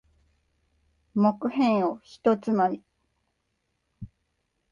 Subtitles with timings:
[1.13, 2.81] 木片を一つまみ。